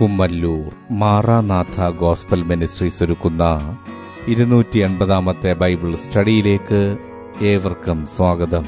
[0.00, 3.76] Kummallur Maranatha gospel ministries ഒരുക്കുന്ന
[4.28, 6.96] ഇരുന്നൂറ്റി എൺപതാമത്തെ Bible സ്റ്റഡിയിലേക്ക്
[7.42, 8.64] ഏവർക്കും സ്വാഗതം.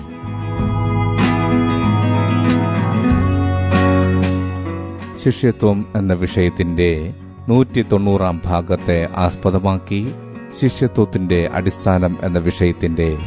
[5.24, 7.15] ശിഷ്യത്വം എന്ന വിഷയത്തിന്റെ
[7.49, 10.14] നൂറ്റി തൊണ്ണൂറാം ഭാഗത്തെ ആസ്പദമാക്കി
[10.60, 13.19] ശിഷ്യത്വത്തിന്റെ അടിസ്ഥാനം എന്ന വിഷയത്തിന്റെ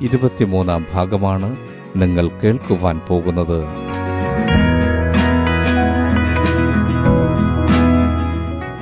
[0.00, 1.56] ഇരുപത്തിമൂന്നാം ഭാഗമാണ്
[1.96, 3.89] നിങ്ങൾ കേൾക്കുവാൻ പോകുന്നത്.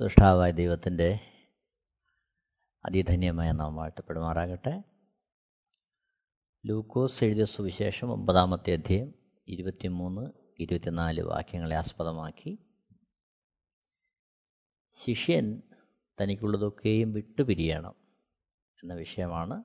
[0.00, 1.20] സൃഷ്ടാവായ ദൈവത്തിന്റെ
[2.84, 4.82] അതിധന്യമായ നാം വാഴ്ത്തപ്പെടുമാറാകട്ടെ.
[6.66, 9.14] ലൂക്കോസ് എഴുതിയ സുവിശേഷം ഒമ്പതാമത്തെ അധ്യയം
[9.48, 12.58] ഇരുപത്തിമൂന്ന് ഇരുപത്തിനാല് വാക്യങ്ങളെ ആസ്പദമാക്കി.
[14.94, 15.62] ശിഷ്യൻ
[16.20, 17.94] തനിക്കുള്ളതൊക്കെയും വിട്ടുപിരിയണം
[18.82, 19.64] എന്ന വിഷയമാണ്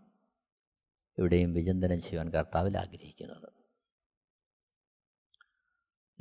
[1.17, 3.53] ഇവിടെയും വിചിന്തനം ചെയ്യുവാൻ കർത്താവിൽ ആഗ്രഹിക്കുന്നത്.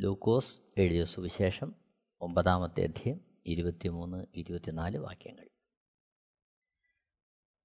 [0.00, 1.74] ലൂക്കോസ് എഴുതിയ സുവിശേഷം
[2.20, 5.48] ഒമ്പതാമത്തെ അധ്യയം ഇരുപത്തിമൂന്ന് ഇരുപത്തിനാല് വാക്യങ്ങൾ.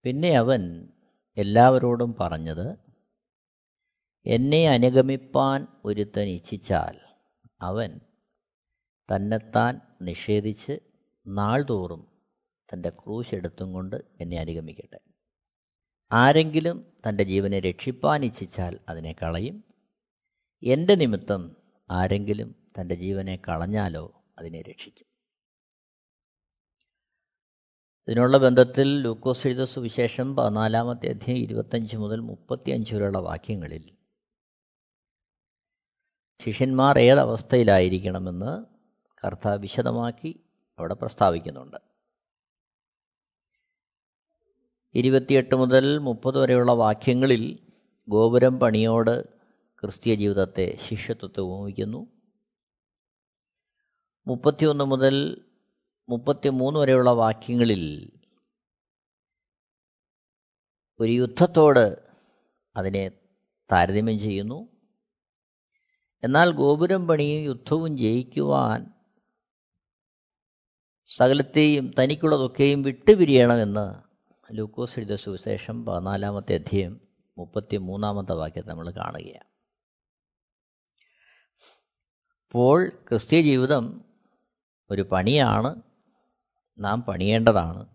[0.04, 0.88] പിന്നെ അവൻ
[1.38, 2.78] എല്ലാവരോടും പറഞ്ഞത്
[4.26, 7.00] എന്നെ അനുഗമിപ്പാൻ ഒരുത്തൻ ഇച്ഛിച്ചാൽ
[7.62, 8.00] അവൻ
[9.10, 10.80] തന്നെത്താൻ നിഷേധിച്ച്
[11.28, 12.24] നാൾതോറും
[12.74, 15.00] തന്റെ ക്രൂശ് എടുത്തും കൊണ്ട് എന്നെ അനുഗമിക്കട്ടെ.
[16.12, 19.64] ആരെങ്കിലും തന്റെ ജീവനെ രക്ഷിപ്പാൻ ഇച്ഛിച്ചാൽ അതിനെ കളയും.
[20.64, 21.56] എന്റെ നിമിത്തം
[21.92, 25.09] ആരെങ്കിലും തന്റെ ജീവനെ കളഞ്ഞാലോ അതിനെ രക്ഷിക്കും.
[28.08, 33.98] ഇതിനുള്ള ബന്ധത്തിൽ ലൂക്കോസ് എഴുത സുവിശേഷം പതിനാലാമത്തെ അധ്യായം ഇരുപത്തഞ്ച് മുതൽ മുപ്പത്തിയഞ്ച് വരെയുള്ള വാക്യങ്ങളിൽ
[36.42, 38.66] ശിഷ്യന്മാർ ഏതവസ്ഥയിലായിരിക്കണമെന്ന്
[39.26, 40.44] കർത്താവ് വിശദമാക്കി
[40.80, 41.78] അവിടെ പ്രസ്താവിക്കുന്നുണ്ട്.
[44.96, 47.60] ഇരുപത്തിയെട്ട് മുതൽ മുപ്പത് വരെയുള്ള വാക്യങ്ങളിൽ
[48.10, 49.28] ഗോപുരം പണിയോട്
[49.82, 52.08] ക്രിസ്തീയ ജീവിതത്തെ ശിഷ്യത്വത്തെ ഉപമിക്കുന്നു
[54.28, 55.46] മുപ്പത്തിയൊന്ന് മുതൽ
[56.10, 58.12] മുപ്പത്തിമൂന്ന് വരെയുള്ള വാക്യങ്ങളിൽ
[61.00, 62.10] ഒരു യുദ്ധത്തോട്
[62.76, 63.12] അതിനെ
[63.72, 64.68] താരതമ്യം ചെയ്യുന്നു.
[66.24, 68.94] എന്നാൽ ഗോപുരം പണിയും യുദ്ധവും ജയിക്കുവാൻ
[71.06, 74.10] സകലത്തെയും തനിക്കുള്ളതൊക്കെയും വിട്ടുപിരിയണമെന്ന്
[74.58, 77.02] ലൂക്കോസ് എഴുതിയ സുവിശേഷം പതിനാലാമത്തെ അധ്യയം
[77.38, 79.50] മുപ്പത്തി മൂന്നാമത്തെ വാക്യത്തെ നമ്മൾ കാണുകയാണ്.
[82.52, 84.06] പോൾ ക്രിസ്തീയ ജീവിതം
[84.92, 85.89] ഒരു പണിയാണ്.
[86.80, 87.86] നാം പണിയേണ്ടതാണ്.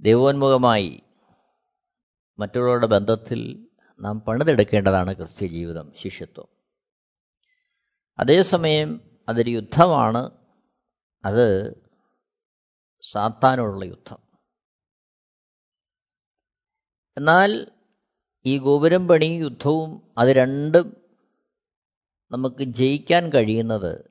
[0.00, 1.02] ദൈവോന്മുഖമായി
[2.38, 3.68] മറ്റുള്ളവരുടെ ബന്ധത്തിൽ
[4.00, 6.48] നാം പണിതെടുക്കേണ്ടതാണ് ക്രിസ്ത്യ ജീവിതം ശിഷ്യത്വം.
[8.18, 10.30] അതേസമയം അതൊരു യുദ്ധമാണ്.
[11.24, 11.74] അത്
[13.12, 14.18] സാത്താനോടുള്ള യുദ്ധം.
[17.16, 17.66] എന്നാൽ
[18.46, 20.96] ഈ ഗോപുരം പണി യുദ്ധവും അത് രണ്ടും
[22.30, 24.10] നമുക്ക് ജയിക്കാൻ കഴിയുന്നത്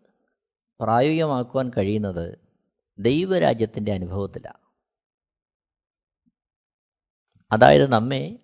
[0.79, 2.40] പ്രായോഗികമാക്കുവാൻ കഴിയുന്നത്
[3.01, 4.63] ദൈവരാജ്യത്തിന്റെ അനുഭവത്തിലാണ്
[7.51, 8.39] അതായത് നമ്മെ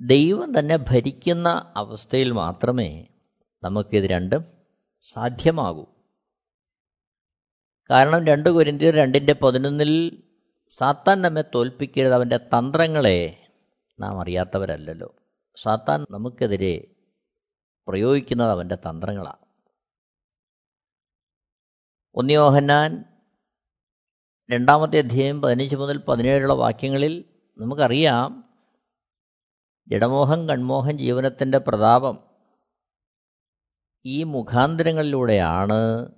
[0.00, 3.08] ദൈവം തന്നെ ഭരിക്കുന്ന അവസ്ഥയിൽ മാത്രമേ
[3.62, 4.42] നമുക്കിത് രണ്ടും
[5.02, 5.84] സാധ്യമാകൂ.
[7.90, 9.92] കാരണം രണ്ട് കുരിന്തിയർ രണ്ടിന്റെ പതിനൊന്നിൽ
[10.70, 13.18] സാത്താൻ നമ്മെ തോൽപ്പിക്കരുത് അവന്റെ തന്ത്രങ്ങളെ
[14.00, 15.08] നാം അറിയാത്തവരല്ലല്ലോ.
[15.56, 16.74] സാത്താൻ നമുക്കെതിരെ
[17.88, 19.44] പ്രയോഗിക്കുന്നത് അവന്റെ തന്ത്രങ്ങളാണ്
[22.14, 23.04] ഒന്നിയോഹന്നാൻ
[24.50, 27.24] രണ്ടാമത്തെ അധ്യായം പതിനഞ്ച് മുതൽ പതിനേഴുള്ള വാക്യങ്ങളിൽ
[27.58, 28.44] നമുക്കറിയാം
[29.88, 32.18] ജഡമോഹം കൺമോഹം ജീവനത്തിന്റെ പ്രതാപം
[34.06, 36.08] ഈ മുഖാന്തരങ്ങളിലൂടെയാണ്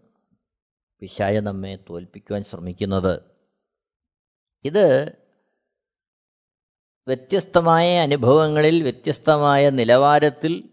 [1.00, 3.22] പിശായ നമ്മെ തോൽപ്പിക്കുവാൻ ശ്രമിക്കുന്നത്.
[4.64, 5.18] ഇത്
[7.06, 10.70] വ്യത്യസ്തമായ അനുഭവങ്ങളിൽ വ്യത്യസ്തമായ നിലവാരത്തിൽ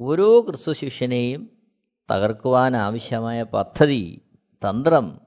[0.00, 1.60] ഓരോ ക്രിസ്തു ശിഷ്യനെയും
[2.10, 4.30] തകർക്കുവാൻ ആവശ്യമായ പദ്ധതി
[4.66, 5.21] തന്ത്രം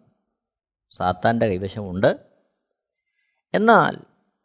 [0.98, 2.20] സാത്താന്റെ കൈവശമുണ്ട്.
[3.54, 3.98] എന്നാൽ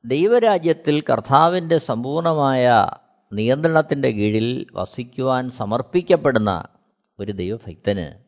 [0.05, 2.87] ദൈവരാജ്യത്തിൽ കർത്താവിന്റെ സമ്പൂർണമായ
[3.33, 6.65] നിയന്ത്രണത്തിന്റെ കീഴിൽ വസിക്കുവാൻ സമർപ്പിക്കപ്പെടുന്ന
[7.19, 8.25] ഒരു ദൈവഭക്തന്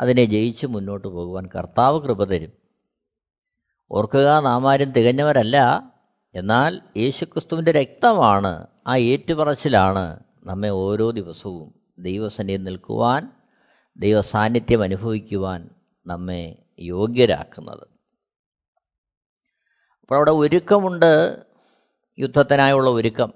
[0.00, 2.52] അതിനെ ജയിച്ച് മുന്നോട്ട് പോകുവാൻ കർത്താവ് കൃപ തരും.
[3.90, 5.90] ഓർക്കുക നാം ആരും തികഞ്ഞവരല്ല.
[6.34, 13.28] എന്നാൽ യേശുക്രിസ്തുവിന്റെ രക്തമാണ് ആ ഏറ്റുപറച്ചിലാണ് നമ്മെ ഓരോ ദിവസവും ദൈവസന്നിധി നിൽക്കുവാൻ
[13.96, 15.70] ദൈവസാന്നിധ്യം അനുഭവിക്കുവാൻ
[16.06, 17.86] നമ്മെ യോഗ്യരാക്കുന്നത്.
[20.02, 21.42] അപ്പോൾ അവിടെ ഒരുക്കമുണ്ട്.
[22.18, 23.32] യുദ്ധത്തിനായുള്ള ഒരുക്കം.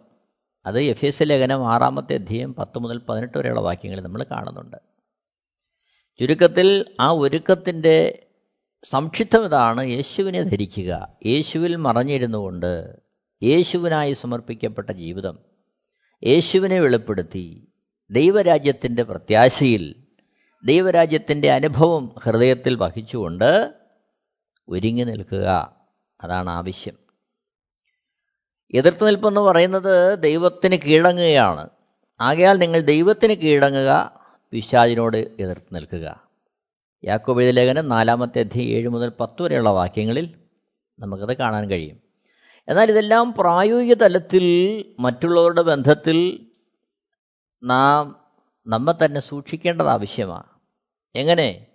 [0.67, 4.76] അത് എഫ് എസ് ലേഖനം ആറാമത്തെ അധ്യയം പത്ത് മുതൽ പതിനെട്ട് വരെയുള്ള വാക്യങ്ങൾ നമ്മൾ കാണുന്നുണ്ട്.
[6.20, 8.26] ചുരുക്കത്തിൽ ആ ഒരുക്കത്തിന്റെ
[8.85, 9.87] സംക്ഷിപ്തം ഇതാണ്.
[9.87, 12.96] യേശുവിനെ ധരിക്കുക യേശുവിൽ മറഞ്ഞിരുന്നുകൊണ്ട്
[13.43, 15.38] യേശുവിനായി സമർപ്പിക്കപ്പെട്ട ജീവിതം
[16.26, 17.73] യേശുവിനെ വെളിപ്പെടുത്തി
[18.11, 19.98] ദൈവരാജ്യത്തിന്റെ പ്രത്യാശയിൽ
[20.64, 23.75] ദൈവരാജ്യത്തിന്റെ അനുഭവം ഹൃദയത്തിൽ വഹിച്ചുകൊണ്ട്
[24.69, 25.76] ഒരുങ്ങി നിൽക്കുക.
[26.20, 26.94] അതാണ് ആവശ്യം.
[28.75, 31.69] എതിർത്ത് നിൽപ്പെന്ന് പറയുന്നത് ദൈവത്തിന് കീഴടങ്ങുകയാണ്.
[32.20, 34.20] ആകയാൽ നിങ്ങൾ ദൈവത്തിന് കീഴടങ്ങുക
[34.50, 36.28] പിശാചിനോട് എതിർത്ത് നിൽക്കുക.
[37.04, 40.34] യാക്കോബ് എഴുതിയ ലേഖനം നാലാമത്തെ അധ്യയം ഏഴ് മുതൽ പത്ത് വരെയുള്ള വാക്യങ്ങളിൽ
[40.99, 42.00] നമുക്കത് കാണാൻ കഴിയും.
[42.69, 46.46] എന്നാൽ ഇതെല്ലാം പ്രായോഗിക തലത്തിൽ മറ്റുള്ളവരുടെ ബന്ധത്തിൽ
[47.62, 48.18] നാം
[48.69, 50.43] നമ്മെ തന്നെ സൂക്ഷിക്കേണ്ടത് ആവശ്യമാണ്.
[51.15, 51.67] എങ്ങനെ?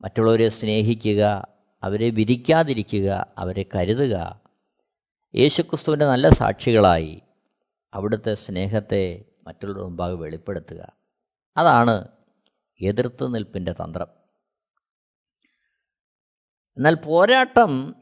[0.00, 1.48] മറ്റുള്ളവരെ സ്നേഹിക്കുക
[1.82, 4.40] അവരെ വിരിക്കാതിരിക്കുക അവരെ കരുതുക.
[5.34, 7.22] യേശുക്രിസ്തുവിന്റെ നല്ല സാക്ഷികളായി
[7.94, 10.92] അവിടുത്തെ സ്നേഹത്തെ മറ്റുള്ളവരുടെ മുമ്പാകെ വെളിപ്പെടുത്തുക.
[11.56, 12.08] അതാണ്
[12.80, 14.06] എതിർത്ത് നിൽപ്പിന്റെ തന്ത്രം.
[16.76, 17.94] എന്നാൽ പോരാട്ടം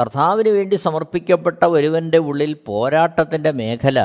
[0.00, 4.00] കർത്താവിന് വേണ്ടി സമർപ്പിക്കപ്പെട്ട ഒരുവന്റെ ഉള്ളിൽ പോരാട്ടത്തിന്റെ മേഖല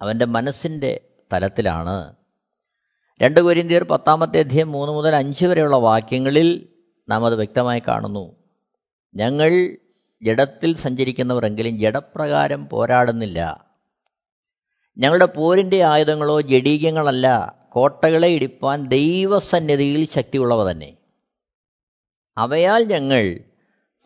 [0.00, 2.14] അവന്റെ മനസ്സിന്റെ തലത്തിലാണ്.
[3.22, 6.68] രണ്ട് കൊരിന്തിയർ പത്താമത്തെ അധ്യയം മൂന്ന് മുതൽ അഞ്ച് വരെയുള്ള വാക്യങ്ങളിൽ
[7.08, 8.36] നാം അത് വ്യക്തമായി കാണുന്നു.
[9.14, 9.76] ഞങ്ങൾ
[10.22, 13.66] ജഡത്തിൽ സഞ്ചരിക്കുന്നവരെങ്കിലും ജഡപ്രകാരം പോരാടുന്നില്ല.
[14.98, 20.96] ഞങ്ങളുടെ പോരിന്റെ ആയുധങ്ങളോ ജഡീകങ്ങളല്ല കോട്ടകളെ ഇടിപ്പാൻ ദൈവസന്നിധിയിൽ ശക്തിയുള്ളവ തന്നെ.
[22.38, 23.40] അവയാൽ ഞങ്ങൾ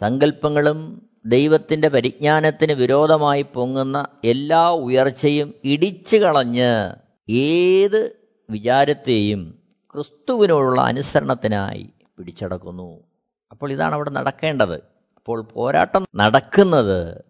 [0.00, 8.16] സങ്കല്പങ്ങളും ദൈവത്തിന്റെ പരിജ്ഞാനത്തിന് വിരോധമായി പൊങ്ങുന്ന എല്ലാ ഉയർച്ചയും ഇടിച്ചു കളഞ്ഞ് ഏത്
[8.50, 9.62] വിചാരത്തെയും
[9.94, 13.04] ക്രിസ്തുവിനോടുള്ള അനുസരണത്തിനായി പിടിച്ചടക്കുന്നു.
[13.50, 14.76] അപ്പോൾ ഇതാണ് അവിടെ നടക്കേണ്ടത്.
[15.16, 17.24] അപ്പോൾ പോരാട്ടം നടക്കുന്നത്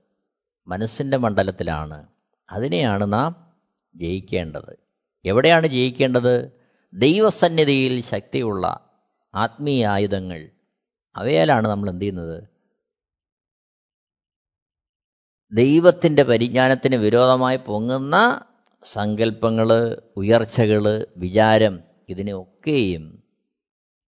[0.67, 2.07] മനസ്സിന്റെ മണ്ഡലത്തിലാണ്.
[2.53, 3.53] അതിനെയാണ് നാം
[3.95, 4.79] ജയിക്കേണ്ടത്.
[5.25, 6.51] എവിടെയാണ് ജയിക്കേണ്ടത്?
[6.95, 8.91] ദൈവസന്നിധിയിൽ ശക്തിയുള്ള
[9.35, 10.51] ആത്മീയ ആയുധങ്ങൾ.
[11.17, 12.45] അവയാലാണ് നമ്മൾ എന്ത് ചെയ്യുന്നത്?
[15.53, 18.45] ദൈവത്തിന്റെ പരിജ്ഞാനത്തിന് വിരോധമായി പൊങ്ങുന്ന
[18.85, 19.69] സങ്കല്പങ്ങൾ
[20.17, 23.23] ഉയർച്ചകൾ വിചാരം ഇതിനെയൊക്കെയും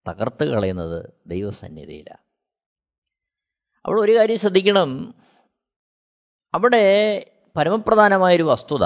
[0.09, 2.25] തകർത്ത് കളയുന്നത് ദൈവസന്നിധിയിലാണ്.
[3.85, 5.13] അവിടെ ഒരു കാര്യം ശ്രദ്ധിക്കണം.
[6.53, 8.85] അവിടെ പരമപ്രധാനമായൊരു വസ്തുത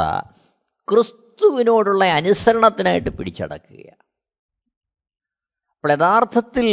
[0.88, 4.04] ക്രിസ്തുവിനോടുള്ള അനുസരണത്തിനായിട്ട് പിടിച്ചടക്കുകയാണ്.
[5.78, 6.68] അപ്പോൾ യഥാർത്ഥത്തിൽ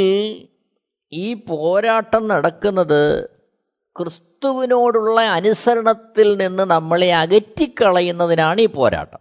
[1.12, 3.35] ഈ പോരാട്ടം നടക്കുന്നത്
[3.98, 9.18] ക്രിസ്തുവിനോടുള്ള അനുസരണത്തിൽ നിന്ന് നമ്മളെ അകറ്റിക്കളയുന്നതിനാണ് ഈ പോരാട്ടം.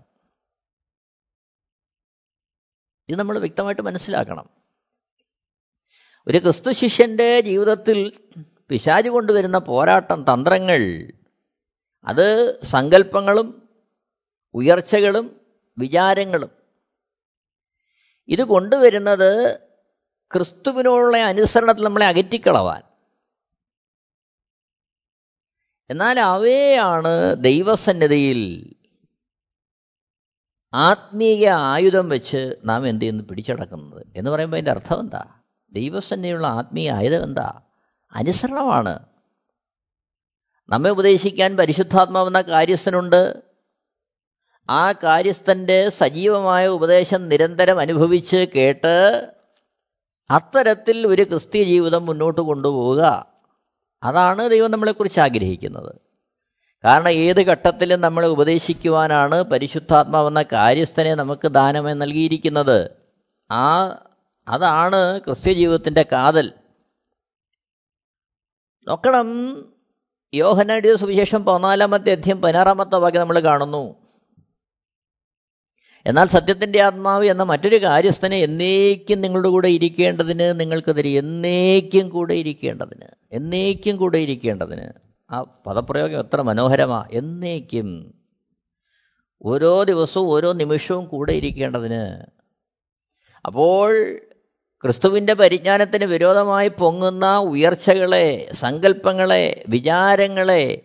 [3.09, 4.49] ഇത് നമ്മൾ വ്യക്തമായിട്ട് മനസ്സിലാക്കണം.
[6.27, 8.11] ഒരു ക്രിസ്തു ശിഷ്യന്റെ ജീവിതത്തിൽ
[8.69, 11.11] പിശാജ് കൊണ്ടുവരുന്ന പോരാട്ടം തന്ത്രങ്ങൾ
[12.05, 13.69] അത് സങ്കല്പങ്ങളും
[14.53, 15.39] ഉയർച്ചകളും
[15.77, 16.49] വിചാരങ്ങളും
[18.27, 19.59] ഇത് കൊണ്ടുവരുന്നത്
[20.33, 22.94] ക്രിസ്തുവിനോടുള്ള അനുസരണത്തിൽ നമ്മളെ അകറ്റിക്കളവാൻ
[25.89, 28.73] എന്നാൽ അവയാണ് ദൈവസന്നിധിയിൽ
[30.73, 33.23] ആത്മീയ ആയുധം വെച്ച് നാം എന്ത് ചെയ്യുന്നു?
[33.23, 34.07] പിടിച്ചടക്കുന്നത്.
[34.15, 35.25] എന്ന് പറയുമ്പോൾ അതിന്റെ അർത്ഥം എന്താ?
[35.71, 37.61] ദൈവസന്നിധിയുള്ള ആത്മീയ ആയുധം എന്താ?
[38.13, 38.99] അനുസരണമാണ്.
[40.69, 43.43] നമ്മെ ഉപദേശിക്കാൻ പരിശുദ്ധാത്മാവെന്ന കാര്യസ്ഥനുണ്ട്.
[44.69, 49.33] ആ കാര്യസ്ഥന്റെ സജീവമായ ഉപദേശം നിരന്തരം അനുഭവിച്ച് കേട്ട്
[50.29, 53.34] അത്തരത്തിൽ ഒരു ക്രിസ്തീയ ജീവിതം മുന്നോട്ട് കൊണ്ടുപോവുക.
[54.05, 55.95] അതാണ് ദൈവം നമ്മളെക്കുറിച്ച് ആഗ്രഹിക്കുന്നത്.
[56.85, 62.91] കാരണം ഏത് ഘട്ടത്തിലും നമ്മളെ ഉപദേശിക്കുവാനാണ് പരിശുദ്ധാത്മാവെന്ന കാര്യസ്ഥനെ നമുക്ക് ദാനമായി നൽകിയിരിക്കുന്നത്.
[63.51, 63.85] ആ
[64.47, 66.53] അതാണ് ക്രിസ്ത്യ ജീവിതത്തിന്റെ കാതൽ.
[68.87, 69.27] നോക്കണം.
[70.33, 74.04] യോഹനാടിയ സുവിശേഷം പതിനാലാമത്തെ അധ്യം പതിനാറാമത്തെ വാക്യം നമ്മൾ കാണുന്നു.
[76.05, 83.97] എന്നാൽ സത്യത്തിന്റെ ആത്മാവ് എന്ന മറ്റൊരു കാര്യസ്ഥനെ എന്നേക്കും നിങ്ങളുടെ കൂടെ ഇരിക്കേണ്ടതിന് നിങ്ങൾക്കെതിരെ എന്നേക്കും കൂടെ ഇരിക്കേണ്ടതിന് എന്നേക്കും
[83.97, 84.87] കൂടെ ഇരിക്കേണ്ടതിന്
[85.31, 87.05] ആ പദപ്രയോഗം എത്ര മനോഹരമാ.
[87.11, 88.13] എന്നേക്കും
[89.41, 92.25] ഓരോ ദിവസവും ഓരോ നിമിഷവും കൂടെ ഇരിക്കേണ്ടതിന്.
[93.45, 94.19] അപ്പോൾ
[94.83, 100.81] ക്രിസ്തുവിന്റെ പരിജ്ഞാനത്തിന് വിരോധമായി പൊങ്ങുന്ന ഉയർച്ചകളെ സങ്കല്പങ്ങളെ വിചാരങ്ങളെ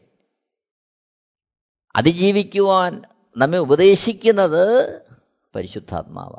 [1.97, 3.03] അതിജീവിക്കുവാൻ
[3.37, 4.65] നമ്മെ ഉപദേശിക്കുന്നത്
[5.55, 6.39] പരിശുദ്ധാത്മാവ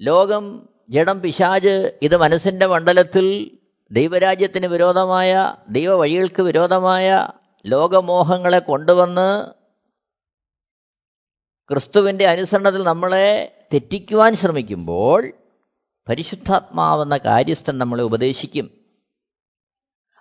[0.00, 3.58] ലോകം ജഡം പിശാജ് ഇത് മനസ്സിന്റെ മണ്ഡലത്തിൽ
[3.92, 7.28] ദൈവരാജ്യത്തിന് വിരോധമായ ദൈവവഴികൾക്ക് വിരോധമായ
[7.66, 9.50] ലോകമോഹങ്ങളെ കൊണ്ടുവന്ന്
[11.68, 15.32] ക്രിസ്തുവിന്റെ അനുസരണത്തിൽ നമ്മളെ തെറ്റിക്കുവാൻ ശ്രമിക്കുമ്പോൾ
[16.08, 18.84] പരിശുദ്ധാത്മാവെന്ന കാര്യസ്ഥൻ നമ്മളെ ഉപദേശിക്കും.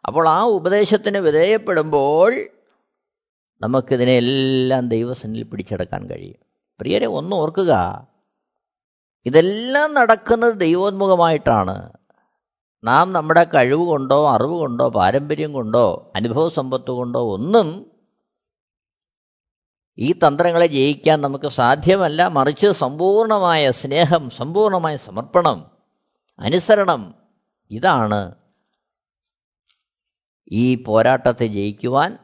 [0.08, 2.50] അപ്പോൾ ആ ഉപദേശത്തിന് വിധേയപ്പെടുമ്പോൾ
[3.62, 6.46] നമുക്കിതിനെല്ലാം ദൈവസനിൽ പിടിച്ചെടുക്കാൻ കഴിയും.
[6.80, 8.08] പ്രിയരെ ഒന്ന് ഓർക്കുക.
[9.25, 11.92] ഇതെല്ലാം നടക്കുന്നത് ദൈവോന്മുഖമായിട്ടാണ്.
[12.84, 17.92] നാം നമ്മുടെ കഴിവ് കൊണ്ടോ അറിവ് കൊണ്ടോ പാരമ്പര്യം കൊണ്ടോ അനുഭവ സമ്പത്ത് കൊണ്ടോ ഒന്നും
[19.98, 22.28] ഈ തന്ത്രങ്ങളെ ജയിക്കാൻ നമുക്ക് സാധ്യമല്ല.
[22.28, 25.72] മറിച്ച് സമ്പൂർണമായ സ്നേഹം സമ്പൂർണമായ സമർപ്പണം
[26.39, 27.16] അനുസരണം
[27.72, 28.36] ഇതാണ്
[30.51, 32.18] ഈ പോരാട്ടത്തെ ജയിക്കുവാൻ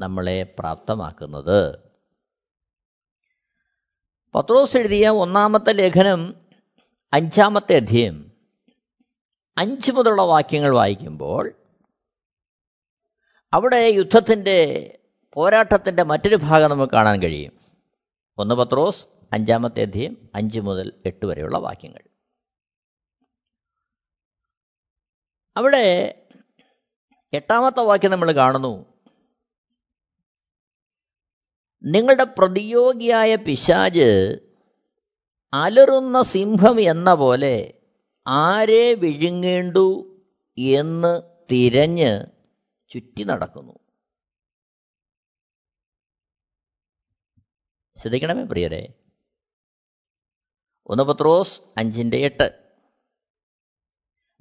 [0.00, 1.78] നമ്മളെ പ്രാപ്തമാക്കുന്നത്.
[4.34, 6.34] പത്രോസ് എഴുതിയ ഒന്നാമത്തെ ലേഖനം
[7.12, 8.32] അഞ്ചാമത്തെ അധ്യയം
[9.58, 11.52] അഞ്ച് മുതലുള്ള വാക്യങ്ങൾ വായിക്കുമ്പോൾ
[13.52, 14.98] അവിടെ യുദ്ധത്തിന്റെ
[15.34, 17.52] പോരാട്ടത്തിന്റെ മറ്റൊരു ഭാഗം നമുക്ക് കാണാൻ കഴിയും.
[18.38, 22.00] ഒന്ന് പത്രോസ് അഞ്ചാമത്തെ അധ്യയം അഞ്ച് മുതൽ എട്ട് വരെയുള്ള വാക്യങ്ങൾ.
[25.56, 26.14] അവിടെ
[27.32, 28.95] എട്ടാമത്തെ വാക്യം നമ്മൾ കാണുന്നു.
[31.86, 34.38] നിങ്ങളുടെ പ്രതിയോഗിയായ പിശാജ്
[35.52, 37.74] അലറുന്ന സിംഹം എന്ന പോലെ
[38.26, 40.16] ആരെ വിഴുങ്ങേണ്ടു
[40.58, 42.26] എന്ന് തിരഞ്ഞ്
[42.88, 43.72] ചുറ്റി നടക്കുന്നു.
[48.00, 48.88] ശ്രദ്ധിക്കണമേ പ്രിയരെ.
[50.86, 52.76] ഒന്ന് പത്രോസ് അഞ്ചിന്റെ എട്ട്.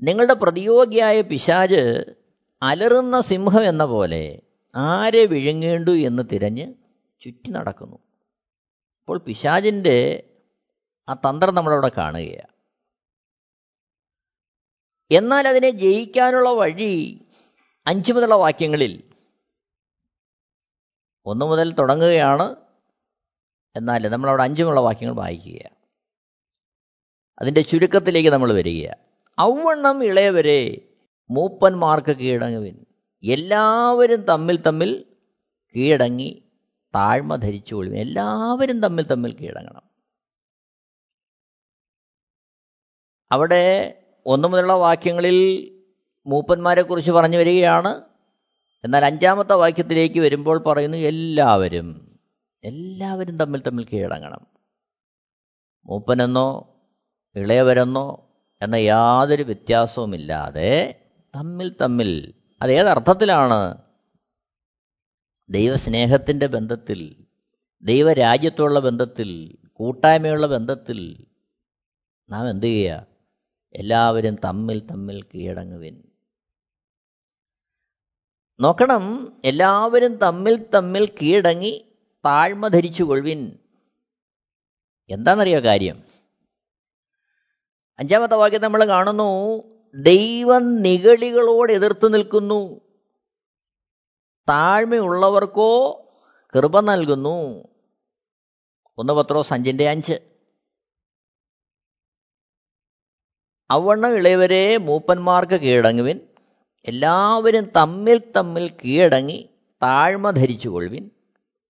[0.01, 2.03] നിങ്ങളുടെ പ്രതിയോഗിയായ പിശാജ്
[2.61, 4.41] അലറുന്ന സിംഹം എന്ന പോലെ
[4.75, 6.84] ആരെ വിഴുങ്ങേണ്ടു എന്ന് തിരഞ്ഞ്
[7.25, 7.95] ചുറ്റി നടക്കുന്നു.
[9.01, 10.23] അപ്പോൾ പിശാജിന്റെ
[11.09, 12.53] ആ തന്ത്രം നമ്മളവിടെ കാണുകയാണ്.
[15.11, 17.19] എന്നാൽ അതിനെ ജയിക്കാനുള്ള വഴി
[17.87, 19.11] അഞ്ച് മുതലുള്ള വാക്യങ്ങളിൽ
[21.25, 22.55] ഒന്ന് മുതൽ തുടങ്ങുകയാണ്.
[23.75, 25.69] എന്നാൽ നമ്മളവിടെ അഞ്ചുമുള്ള വാക്യങ്ങൾ വായിക്കുക
[27.41, 28.89] അതിന്റെ ചുരുക്കത്തിലേക്ക് നമ്മൾ വരിക
[29.41, 30.89] ഔവണ്ണം ഇളയവരെ
[31.29, 32.85] മൂപ്പന്മാർക്ക് കീഴടങ്ങുവിൻ.
[33.23, 35.05] എല്ലാവരും തമ്മിൽ തമ്മിൽ
[35.75, 36.44] കീഴടങ്ങി
[36.95, 39.81] താഴ്മ ധരിച്ചുകൊള്ളും എല്ലാവരും തമ്മിൽ തമ്മിൽ കീഴടങ്ങണം.
[43.31, 45.37] അവിടെ ഒന്നു മുതലുള്ള വാക്യങ്ങളിൽ
[46.27, 48.01] മൂപ്പന്മാരെക്കുറിച്ച് പറഞ്ഞു വരികയാണ്.
[48.83, 52.19] എന്നാൽ അഞ്ചാമത്തെ വാക്യത്തിലേക്ക് വരുമ്പോൾ പറയുന്നു എല്ലാവരും
[52.63, 54.47] എല്ലാവരും തമ്മിൽ തമ്മിൽ കീഴടങ്ങണം.
[55.85, 56.75] മൂപ്പനെന്നോ
[57.35, 58.29] ഇളയവരെന്നോ
[58.61, 61.01] എന്ന യാതൊരു വ്യത്യാസവുമില്ലാതെ
[61.35, 63.84] തമ്മിൽ തമ്മിൽ അതേതർത്ഥത്തിലാണ്
[65.49, 67.25] ദൈവസ്നേഹത്തിന്റെ ബന്ധത്തിൽ
[67.83, 71.25] ദൈവരാജ്യത്തുള്ള ബന്ധത്തിൽ കൂട്ടായ്മയുള്ള ബന്ധത്തിൽ
[72.29, 73.07] നാം എന്ത് ചെയ്യുക?
[73.75, 76.03] എല്ലാവരും തമ്മിൽ തമ്മിൽ കീഴടങ്ങുവിൻ.
[78.59, 83.57] നോക്കണം എല്ലാവരും തമ്മിൽ തമ്മിൽ കീഴടങ്ങി താഴ്മ ധരിച്ചു കൊള്ളുവിൻ
[85.09, 86.03] എന്താണെന്നറിയോ കാര്യം?
[87.99, 89.63] അഞ്ചാമത്തെ വാക്യം നമ്മൾ കാണുന്നു
[89.95, 92.84] ദൈവം നിഗളികളോട് എതിർത്ത് നിൽക്കുന്നു.
[94.49, 95.91] താഴ്മയുള്ളവർക്കോ
[96.55, 97.67] കൃപ നൽകുന്നു.
[98.97, 100.35] ഒന്ന് പത്രോസ് അഞ്ചിന്റെ അഞ്ച്.
[103.71, 106.19] അവണ്ണം ഇളയവരെ മൂപ്പന്മാർക്ക് കീഴടങ്ങുവിൻ.
[106.85, 109.49] എല്ലാവരും തമ്മിൽ തമ്മിൽ കീഴടങ്ങി
[109.83, 111.09] താഴ്മ ധരിച്ചു കൊള്ളുവിൻ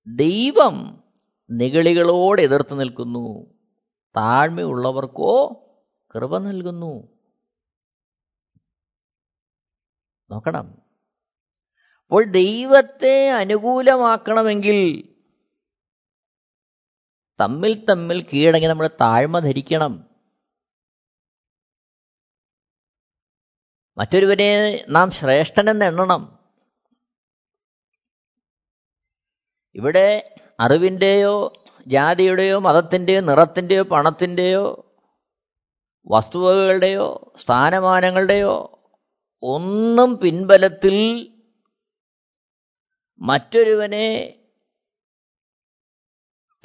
[0.08, 1.03] ദൈവം
[1.50, 3.46] നിഗളികളോട് എതിർത്ത് നിൽക്കുന്നു.
[4.15, 5.62] താഴ്മയുള്ളവർക്കോ
[6.15, 7.08] കൃപ നൽകുന്നു.
[10.29, 10.84] നോക്കണം.
[12.05, 15.12] അപ്പോൾ ദൈവത്തെ അനുകൂലമാക്കണമെങ്കിൽ
[17.39, 20.09] തമ്മിൽ തമ്മിൽ കീഴടങ്ങി നമ്മൾ താഴ്മ ധരിക്കണം.
[23.97, 26.39] മറ്റൊരുവരെ നാം ശ്രേഷ്ഠനെന്ന് എണ്ണണം.
[29.75, 31.53] ഇവിടെ അറിവിന്റെയോ
[31.88, 34.95] ജാതിയുടെയോ മതത്തിന്റെയോ നിറത്തിന്റെയോ പണത്തിന്റെയോ
[36.07, 38.79] വസ്തുവകകളുടെയോ സ്ഥാനമാനങ്ങളുടെയോ
[39.43, 41.31] ഒന്നും പിൻബലത്തിൽ
[43.22, 44.39] മറ്റൊരുവനെ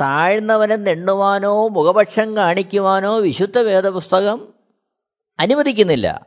[0.00, 4.54] താഴ്ന്നവനെ നെണ്ണുവാനോ മുഖപക്ഷം കാണിക്കുവാനോ വിശുദ്ധ വേദപുസ്തകം
[5.38, 6.26] അനുവദിക്കുന്നില്ല.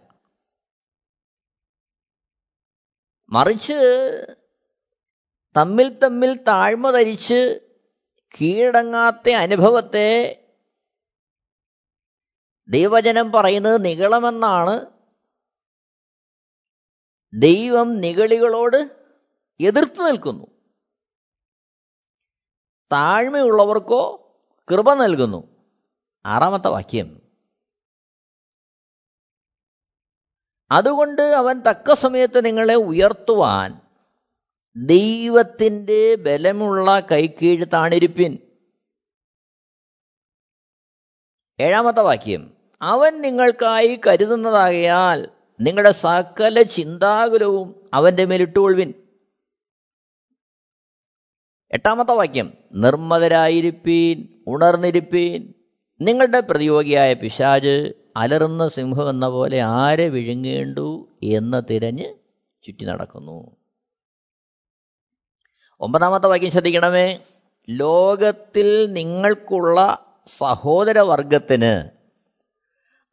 [3.31, 3.77] മറിച്ച്
[5.57, 7.69] തമ്മിൽ തമ്മിൽ താഴ്മ ധരിച്ച്
[8.41, 10.09] കീഴടങ്ങാത്ത അനുഭവത്തെ
[12.69, 14.75] ദൈവജനം പറയുന്നത് നികളമെന്നാണ്
[17.33, 19.02] ദൈവം നികളികളോട്
[19.59, 20.47] എതിർത്ത് നിൽക്കുന്നു.
[22.91, 24.19] താഴ്മയുള്ളവർക്കോ
[24.71, 25.71] കൃപ നൽകുന്നു.
[26.25, 27.21] ആറാമത്തെ വാക്യം.
[30.71, 33.81] അതുകൊണ്ട് അവൻ തക്ക സമയത്ത് നിങ്ങളെ ഉയർത്തുവാൻ
[34.85, 38.37] ദൈവത്തിന്റെ ബലമുള്ള കൈക്കീഴ് താണിരിപ്പിൻ.
[41.59, 42.57] ഏഴാമത്തെ വാക്യം.
[42.81, 45.29] അവൻ നിങ്ങൾക്കായി കരുതുന്നതാകയാൽ
[45.61, 49.02] നിങ്ങളുടെ സകല ചിന്താകുലവും അവന്റെ മേലിട്ടുകൊള്ളുവിൻ
[51.73, 55.53] എട്ടാമത്തെ വാക്യം നിർമ്മതരായിരിപ്പീൻ ഉണർന്നിരിപ്പീൻ.
[56.01, 62.13] നിങ്ങളുടെ പ്രതിയോഗിയായ പിശാജ് അലറുന്ന സിംഹം എന്ന പോലെ ആരെ വിഴുങ്ങേണ്ടു എന്ന് തിരഞ്ഞ്
[62.63, 63.57] ചുറ്റി നടക്കുന്നു.
[65.81, 67.19] ഒമ്പതാമത്തെ വാക്യം ശ്രദ്ധിക്കണമേ
[67.69, 71.89] ലോകത്തിൽ നിങ്ങൾക്കുള്ള സഹോദരവർഗത്തിന്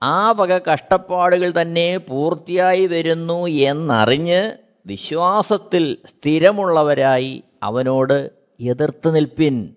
[0.02, 4.52] ആ വക കഷ്ടപ്പാടുകൾ തന്നെ പൂർത്തിയായി വരുന്നു എന്നറിഞ്ഞ്
[4.87, 9.76] വിശ്വാസത്തിൽ സ്ഥിരമുള്ളവരായി അവനോട് എതിർത്ത് നിൽപ്പിൻ.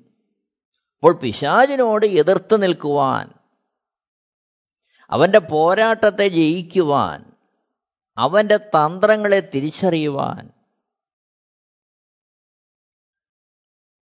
[0.95, 3.33] അപ്പോൾ പിശാചിനോട് എതിർത്ത് നിൽക്കുവാൻ.
[5.09, 7.31] അവന്റെ പോരാട്ടത്തെ ജയിക്കുവാൻ.
[8.17, 10.49] അവന്റെ തന്ത്രങ്ങളെ തിരിച്ചറിയുവാൻ.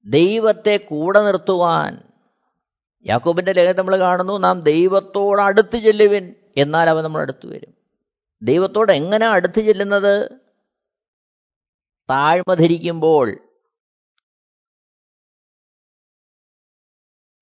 [0.04, 2.02] ദൈവത്തെ കൂടെ നിർത്തുവാൻ.
[3.06, 6.34] യാക്കോബിന്റെ ലേഖനം നമ്മൾ കാണുന്നു നാം ദൈവത്തോട് അടുത്ത് ചെല്ലുവിൻ.
[6.56, 7.74] എന്നാൽ അവൻ നമ്മൾ അടുത്ത് വരും.
[8.42, 10.30] ദൈവത്തോട് എങ്ങനെ അടുത്ത് ചെല്ലുന്നത്?
[12.10, 13.49] താഴ്മ ധരിക്കുമ്പോൾ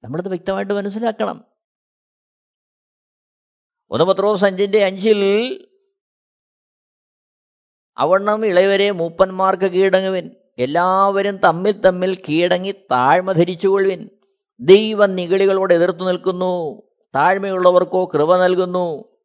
[0.04, 1.44] നമ്മളത് വ്യക്തമായിട്ട് മനസ്സിലാക്കണം.
[3.90, 5.20] ഒന്ന് പത്രോസ് അഞ്ചിന്റെ അഞ്ചിൽ
[7.98, 10.30] അവണ്ണം ഇളയവരെ മൂപ്പന്മാർക്ക് കീഴടങ്ങുവിൻ.
[10.58, 14.10] എല്ലാവരും തമ്മിൽ തമ്മിൽ കീഴടങ്ങി താഴ്മ ധരിച്ചുകൊള്ളുവിൻ.
[14.60, 16.82] ദൈവ നിഗളികളോട് എതിർത്തു നിൽക്കുന്നു.
[17.14, 19.18] താഴ്മയുള്ളവർക്കോ കൃപ നൽകുന്നു.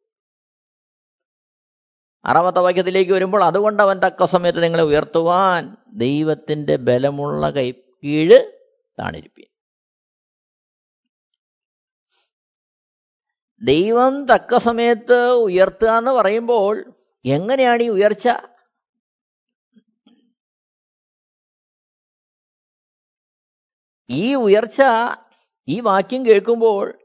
[2.24, 7.72] ആറാമത്തെ വാക്യത്തിലേക്ക് വരുമ്പോൾ അതുകൊണ്ട് അവൻ തക്ക സമയത്ത് നിങ്ങളെ ഉയർത്തുവാൻ ദൈവത്തിന്റെ ബലമുള്ള കൈ
[8.04, 8.52] കീഴ്
[8.98, 9.53] താണിരിപ്പീൻ.
[13.64, 16.94] ദൈവം തക്ക സമയത്ത് ഉയർത്തുക എന്ന് പറയുമ്പോൾ
[17.24, 18.28] എങ്ങനെയാണ് ഈ ഉയർച്ച?
[24.10, 24.82] ഈ ഉയർച്ച
[25.68, 26.98] ഈ വാക്യം കേൾക്കുമ്പോൾ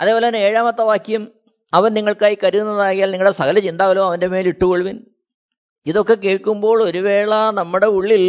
[0.00, 1.32] അതേപോലെ തന്നെ ഏഴാമത്തെ വാക്യം
[1.74, 5.06] അവൻ നിങ്ങൾക്കായി കരുതുന്നതായാൽ നിങ്ങളുടെ സകല ചിന്താകലോ അവന്റെ മേൽ ഇട്ടുകൊള്ളുവിൻ.
[5.86, 8.24] ഇതൊക്കെ കേൾക്കുമ്പോൾ ഒരു വേള നമ്മുടെ ഉള്ളിൽ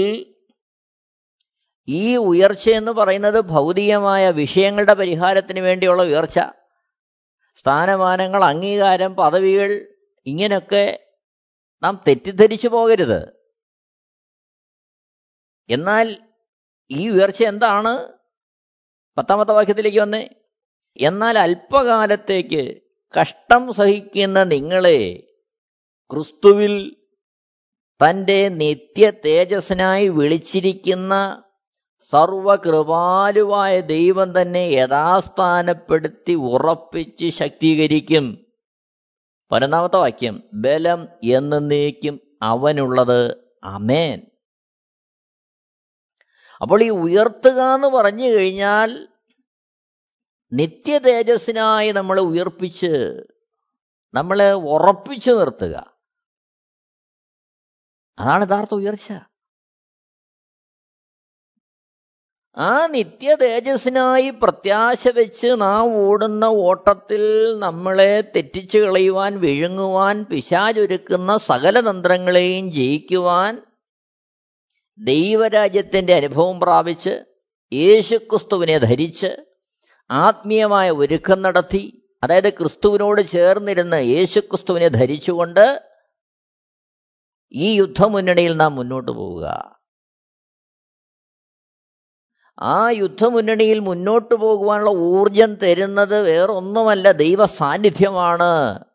[1.88, 6.40] ഈ ഉയർച്ച എന്ന് പറയുന്നത് ഭൗതികമായ വിഷയങ്ങളുടെ പരിഹാരത്തിന് വേണ്ടിയുള്ള ഉയർച്ച.
[7.56, 9.96] സ്ഥാനമാനങ്ങൾ അംഗീകാരം പദവികൾ
[10.26, 11.14] ഇങ്ങനെയൊക്കെ
[11.84, 13.34] നാം തെറ്റിദ്ധരിച്ചു പോകരുത്.
[15.70, 16.18] എന്നാൽ
[16.92, 18.14] ഈ ഉയർച്ച എന്താണ്?
[19.18, 20.30] പത്താമത്തെ വാക്യത്തിലേക്ക് വന്നേ.
[20.98, 22.82] എന്നാൽ അല്പകാലത്തേക്ക്
[23.22, 25.24] കഷ്ടം സഹിക്കുന്ന നിങ്ങളെ
[26.12, 26.96] ക്രിസ്തുവിൽ
[28.10, 31.45] തന്റെ നിത്യ തേജസ്സിനായി വിളിച്ചിരിക്കുന്ന
[32.12, 38.46] സർവകൃപാലുവായ ദൈവം തന്നെ യഥാസ്ഥാനപ്പെടുത്തി ഉറപ്പിച്ച് ശക്തീകരിക്കും.
[39.52, 43.38] പതിനൊന്നാമത്തെ വാക്യം ബലം എന്നേക്കും അവനുള്ളത്.
[43.64, 44.22] അമേൻ
[46.62, 49.08] അപ്പോൾ ഈ ഉയർത്തുക എന്ന് പറഞ്ഞു കഴിഞ്ഞാൽ
[50.54, 53.24] നിത്യ തേജസ്സിനായി നമ്മളെ ഉയർപ്പിച്ച്
[54.14, 55.94] നമ്മളെ ഉറപ്പിച്ചു നിർത്തുക.
[58.20, 59.14] അതാണ് യഥാർത്ഥ ഉയർച്ച.
[62.58, 67.24] ആ നിത്യ തേജസ്സിനായി പ്രത്യാശ വെച്ച് നാം ഓടുന്ന ഓട്ടത്തിൽ
[67.58, 73.62] നമ്മളെ തെറ്റിച്ചു കളയുവാൻ വിഴുങ്ങുവാൻ പിശാചൊരുക്കുന്ന സകല തന്ത്രങ്ങളെയും ജയിക്കുവാൻ
[75.00, 77.14] ദൈവരാജ്യത്തിന്റെ അനുഭവം പ്രാപിച്ച്
[77.72, 79.32] യേശുക്രിസ്തുവിനെ ധരിച്ച്
[80.10, 81.84] ആത്മീയമായ ഒരുക്കം നടത്തി
[82.24, 85.66] അതായത് ക്രിസ്തുവിനോട് ചേർന്നിരുന്ന് യേശുക്രിസ്തുവിനെ ധരിച്ചുകൊണ്ട്
[87.54, 89.46] ഈ യുദ്ധമുന്നണിയിൽ നാം മുന്നോട്ട് പോവുക.
[92.60, 98.86] ആ യുദ്ധമുന്നണിയിൽ മുന്നോട്ട് പോകുവാനുള്ള ഊർജം തരുന്നത് വേറൊന്നുമല്ല ദൈവ സാന്നിധ്യമാണ്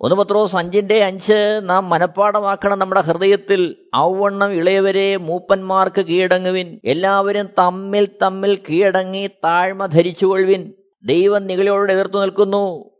[0.00, 3.90] ഒന്ന് പത്രോസ് അഞ്ചിന്റെ അഞ്ച് നാം മനഃപ്പാടമാക്കണം നമ്മുടെ ഹൃദയത്തിൽ.
[3.96, 6.80] ഔവണ്ണം ഇളയവരെ മൂപ്പന്മാർക്ക് കീഴടങ്ങുവിൻ.
[6.84, 10.74] എല്ലാവരും തമ്മിൽ തമ്മിൽ കീഴടങ്ങി താഴ്മ ധരിച്ചുകൊള്ളുവിൻ.
[11.04, 12.90] ദൈവം നികളോട് എതിർത്തു നിൽക്കുന്നു.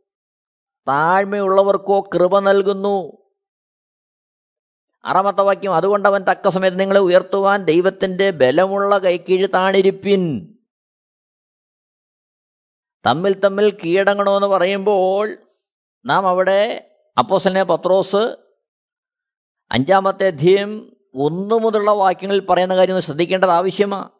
[0.89, 3.22] താഴ്മയുള്ളവർക്കോ കൃപ നൽകുന്നു.
[5.05, 10.23] ആറാമത്തെ വാക്യം അതുകൊണ്ട് അവൻ തക്ക സമയത്ത് നിങ്ങളെ ഉയർത്തുവാൻ ദൈവത്തിന്റെ ബലമുള്ള കൈക്കീഴ് താണിരിപ്പിൻ.
[13.07, 15.37] തമ്മിൽ തമ്മിൽ കീഴടങ്ങണമെന്ന് പറയുമ്പോൾ
[16.07, 16.89] നാം അവിടെ
[17.19, 18.37] അപ്പോസനെ പത്രോസ്
[19.73, 24.11] അഞ്ചാമത്തെ അധ്യയം ഒന്നു മുതലുള്ള വാക്യങ്ങളിൽ പറയുന്ന കാര്യം ശ്രദ്ധിക്കേണ്ടത് ആവശ്യമാണ്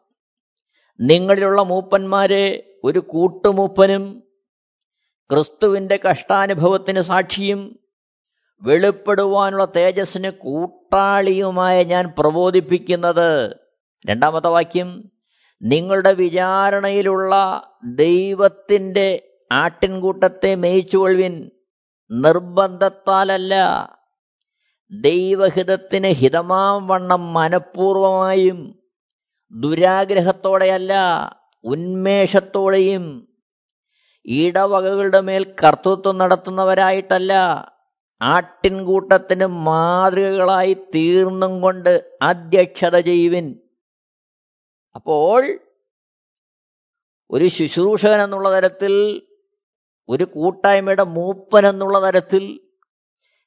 [0.99, 4.23] നിങ്ങളിലുള്ള മൂപ്പന്മാരെ ഒരു കൂട്ടുമൂപ്പനും
[5.29, 7.79] ക്രിസ്തുവിന്റെ കഷ്ടാനുഭവത്തിന് സാക്ഷിയും
[8.61, 13.55] വെളിപ്പെടുവാനുള്ള തേജസ്സിന് കൂട്ടാളിയുമായ ഞാൻ പ്രബോധിപ്പിക്കുന്നത്.
[14.05, 15.11] രണ്ടാമത്തെ വാക്യം
[15.61, 21.51] നിങ്ങളുടെ വിചാരണയിലുള്ള ദൈവത്തിന്റെ ആട്ടിൻകൂട്ടത്തെ മേയിച്ചുകൊള്ളുവിൻ.
[22.11, 23.55] നിർബന്ധത്താലല്ല.
[24.91, 28.79] ദൈവഹിതത്തിന് ഹിതമാം വണ്ണം മനഃപൂർവമായും
[29.51, 30.93] ദുരാഗ്രഹത്തോടെയല്ല
[31.63, 33.27] ഉന്മേഷത്തോടെയും
[34.25, 37.33] ഇടവകകളുടെ മേൽ കർത്തൃത്വം നടത്തുന്നവരായിട്ടല്ല.
[38.21, 43.59] ആട്ടിൻകൂട്ടത്തിന് മാതൃകകളായി തീർന്നും കൊണ്ട് അധ്യക്ഷത ചെയ്യുവിൻ.
[44.95, 45.59] അപ്പോൾ
[47.29, 49.21] ഒരു ശുശ്രൂഷകൻ എന്നുള്ള തരത്തിൽ
[50.09, 52.59] ഒരു കൂട്ടായ്മയുടെ മൂപ്പൻ എന്നുള്ള തരത്തിൽ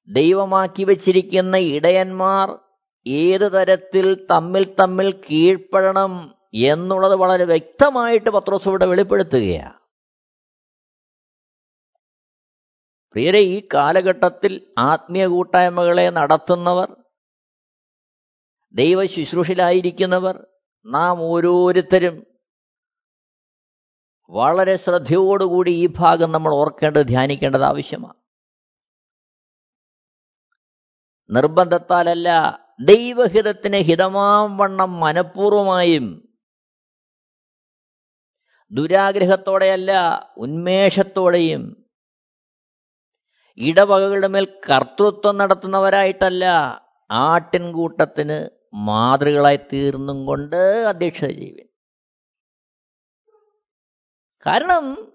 [0.08, 2.58] ദൈവമാക്കി വച്ചിരിക്കുന്ന ഇടയന്മാർ
[3.06, 9.85] ഏത് തരത്തിൽ തമ്മിൽ തമ്മിൽ കീഴ്പ്പെടണം എന്നുള്ളത് വളരെ വ്യക്തമായിട്ട് പത്രോസ് ഇവിടെ വെളിപ്പെടുത്തുകയാണ്.
[13.16, 16.96] പ്രിയരെ ഈ കാലഘട്ടത്തിൽ ആത്മീയ കൂട്ടായ്മകളെ നടത്തുന്നവർ
[18.74, 20.46] ദൈവ ശുശ്രൂഷയിലായിരിക്കുന്നവർ
[20.86, 22.26] നാം ഓരോരുത്തരും
[24.30, 28.18] വളരെ ശ്രദ്ധയോടുകൂടി ഈ ഭാഗം നമ്മൾ ഓർക്കേണ്ടത് ധ്യാനിക്കേണ്ടത് ആവശ്യമാണ്.
[31.30, 32.28] നിർബന്ധത്താലല്ല
[32.80, 36.22] ദൈവഹിതത്തിന് ഹിതമാം വണ്ണം മനഃപൂർവമായും
[38.72, 39.92] ദുരാഗ്രഹത്തോടെയല്ല
[40.36, 41.85] ഉന്മേഷത്തോടെയും
[43.58, 46.44] ഇടവകകളുടെ മേൽ കർത്തൃത്വം നടത്തുന്നവരായിട്ടല്ല
[47.10, 51.66] ആട്ടിൻകൂട്ടത്തിന് മാതൃകളായി തീർന്നും കൊണ്ട് അധ്യക്ഷത ജീവൻ
[54.46, 55.12] കാരണം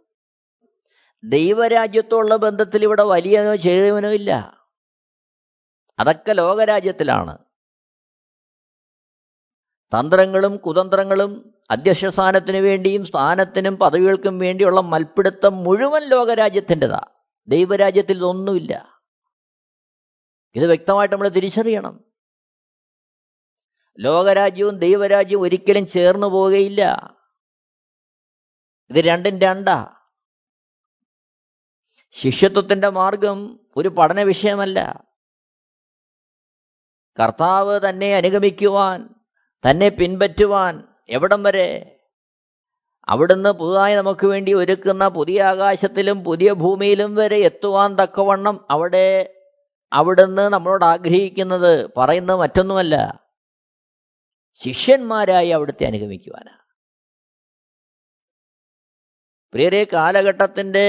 [1.24, 4.62] ദൈവരാജ്യത്തോടുള്ള ബന്ധത്തിൽ ഇവിടെ വലിയനോ ചെറിയവനോ ഇല്ല.
[6.00, 7.38] അതൊക്കെ ലോകരാജ്യത്തിലാണ്.
[9.98, 17.02] തന്ത്രങ്ങളും കുതന്ത്രങ്ങളും അധ്യക്ഷ സ്ഥാനത്തിന് വേണ്ടിയും സ്ഥാനത്തിനും പദവികൾക്കും വേണ്ടിയുള്ള മൽപ്പിടുത്തം മുഴുവൻ ലോകരാജ്യത്തിന്റെതാ.
[17.48, 19.02] ദൈവരാജ്യത്തിൽ ഇതൊന്നുമില്ല.
[20.56, 22.04] ഇത് വ്യക്തമായിട്ട് നമ്മൾ തിരിച്ചറിയണം.
[24.00, 27.14] ലോകരാജ്യവും ദൈവരാജ്യവും ഒരിക്കലും ചേർന്നു പോവുകയില്ല.
[28.90, 29.96] ഇത് രണ്ടും രണ്ടാ.
[32.12, 35.08] ശിഷ്യത്വത്തിന്റെ മാർഗം ഒരു പഠന വിഷയമല്ല.
[37.20, 39.10] കർത്താവ് തന്നെ അനുഗമിക്കുവാൻ
[39.70, 41.98] തന്നെ പിൻപറ്റുവാൻ എവിടം വരെ
[43.12, 49.08] അവിടുന്ന് പുതുതായി നമുക്ക് വേണ്ടി ഒരുക്കുന്ന പുതിയ ആകാശത്തിലും പുതിയ ഭൂമിയിലും വരെ എത്തുവാൻ തക്കവണ്ണം അവിടെ
[49.92, 52.96] അവിടുന്ന് നമ്മളോട് ആഗ്രഹിക്കുന്നത് പറയുന്നത് മറ്റൊന്നുമല്ല.
[54.62, 56.62] ശിഷ്യന്മാരായി അവിടുത്തെ അനുഗമിക്കുവാനാണ്
[59.54, 60.86] പ്രിയരെ കാലഘട്ടത്തിന്റെ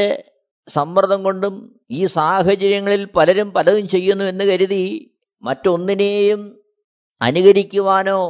[0.69, 1.55] സമ്മർദ്ദം കൊണ്ടും
[1.91, 4.85] ഈ സാഹചര്യങ്ങളിൽ പലരും പലതും ചെയ്യുന്നു എന്ന് കരുതി
[5.43, 6.41] മറ്റൊന്നിനെയും
[7.21, 8.21] അനുകരിക്കുവാനോ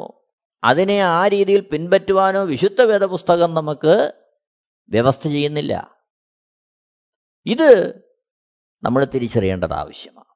[0.65, 4.13] അതിനെ ആ രീതിയിൽ പിൻപറ്റുവാനോ വിശുദ്ധ വേദപുസ്തകം നമുക്ക്
[4.89, 6.03] വ്യവസ്ഥ ചെയ്യുന്നില്ല.
[7.47, 7.99] ഇത്
[8.83, 10.33] നമ്മൾ തിരിച്ചറിയേണ്ടത് ആവശ്യമാണ്.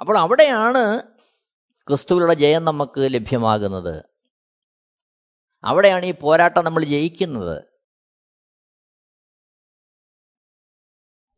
[0.00, 1.02] അപ്പോൾ അവിടെയാണ്
[1.88, 4.04] ക്രിസ്തുവിലുള്ള ജയം നമുക്ക് ലഭ്യമാകുന്നത്.
[5.64, 7.62] അവിടെയാണ് ഈ പോരാട്ടം നമ്മൾ ജയിക്കുന്നത്.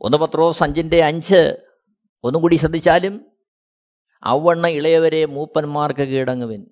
[0.00, 1.66] ഒന്ന് പത്രോ സഞ്ചിന്റെ അഞ്ച്
[2.24, 3.29] ഒന്നും കൂടി ശ്രദ്ധിച്ചാലും
[4.22, 6.66] അവണ്ണ ഇളയവരെ മൂപ്പന്മാർക്ക് കീഴടങ്ങുവിൻ.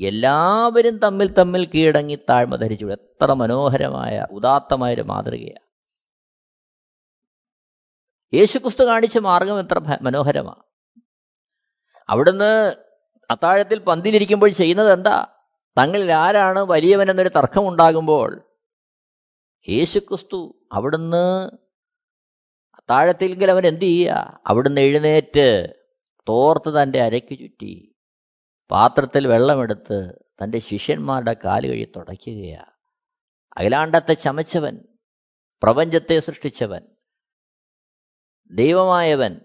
[0.00, 2.86] എല്ലാവരും തമ്മിൽ തമ്മിൽ കീഴടങ്ങി താഴ്മ ധരിച്ചു.
[2.86, 5.66] എത്ര മനോഹരമായ ഉദാത്തമായൊരു മാതൃകയാണ്
[8.34, 10.62] യേശുക്രിസ്തു കാണിച്ച മാർഗം എത്ര മനോഹരമാണ്
[12.08, 12.74] അവിടുന്ന്
[13.30, 15.26] അത്താഴത്തിൽ പന്തിലിരിക്കുമ്പോൾ ചെയ്യുന്നത് എന്താ?
[15.78, 18.42] തങ്ങളിൽ ആരാണ് വലിയവൻ എന്നൊരു തർക്കമുണ്ടാകുമ്പോൾ
[19.68, 21.50] യേശുക്രിസ്തു അവിടുന്ന്
[22.76, 24.42] അത്താഴത്തിലെങ്കിൽ അവൻ എന്ത് ചെയ്യുക?
[24.46, 25.74] അവിടുന്ന് എഴുന്നേറ്റ്
[26.28, 27.94] തോർത്ത് തന്റെ അരയ്ക്ക് ചുറ്റി.
[28.70, 32.72] പാത്രത്തിൽ വെള്ളമെടുത്ത് തന്റെ ശിഷ്യന്മാരുടെ കാൽ കഴി തുടയ്ക്കുകയാണ്
[33.56, 34.78] അഖിലാണ്ടത്തെ ചമച്ചവൻ
[35.62, 36.82] പ്രപഞ്ചത്തെ സൃഷ്ടിച്ചവൻ
[38.50, 39.40] ദൈവമായവൻ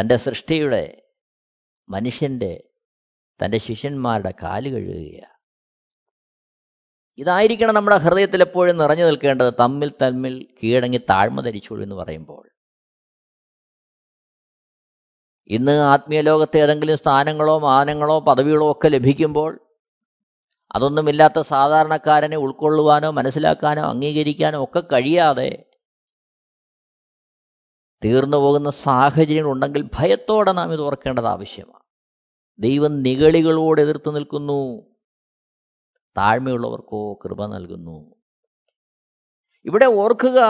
[0.00, 1.02] തന്റെ സൃഷ്ടിയുടെ
[1.88, 2.70] മനുഷ്യന്റെ
[3.44, 5.34] തന്റെ ശിഷ്യന്മാരുടെ കാൽ കഴുകുകയാണ്
[7.18, 11.48] ഇതായിരിക്കണം നമ്മുടെ ഹൃദയത്തിൽ എപ്പോഴും നിറഞ്ഞു നിൽക്കേണ്ടത് തമ്മിൽ തമ്മിൽ കീഴടങ്ങി താഴ്മ
[11.82, 12.53] എന്ന് പറയുമ്പോൾ.
[15.46, 19.60] ഇന്ന് ആത്മീയ ലോകത്തെ ഏതെങ്കിലും സ്ഥാനങ്ങളോ മാനങ്ങളോ പദവികളോ ഒക്കെ ലഭിക്കുമ്പോൾ
[20.74, 25.64] അതൊന്നുമില്ലാത്ത സാധാരണക്കാരനെ ഉൾക്കൊള്ളുവാനോ മനസ്സിലാക്കാനോ അംഗീകരിക്കാനോ ഒക്കെ കഴിയാതെ
[28.04, 31.82] തീർന്നു പോകുന്ന സാഹചര്യങ്ങൾ ഉണ്ടെങ്കിൽ ഭയത്തോടെ നാം ഇത് ഓർക്കേണ്ടത് ആവശ്യമാണ്.
[32.58, 34.82] ദൈവം നികളികളോട് എതിർത്ത് നിൽക്കുന്നു.
[36.16, 38.14] താഴ്മയുള്ളവർക്കോ കൃപ നൽകുന്നു.
[39.64, 40.40] ഇവിടെ ഓർക്കുക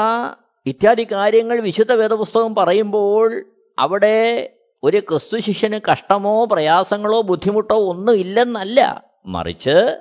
[0.66, 3.44] ഇത്യാദി കാര്യങ്ങൾ വിശുദ്ധ വേദപുസ്തകം പറയുമ്പോൾ
[3.78, 4.50] അവിടെ
[4.85, 10.01] ഒരു ക്രിസ്തു ശിഷ്യന് കഷ്ടമോ പ്രയാസങ്ങളോ ബുദ്ധിമുട്ടോ ഒന്നും ഇല്ലെന്നല്ല മറിച്ച്